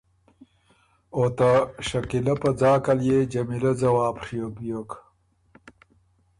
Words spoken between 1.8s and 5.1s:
شکیلۀ په ځاکه ليې جمیلۀ ځواب ڒیوک بيوک۔